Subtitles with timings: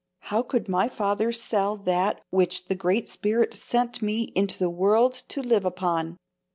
[0.33, 5.13] How could my father sell that which the Great Spirit sent me into the world
[5.29, 6.17] to live upon?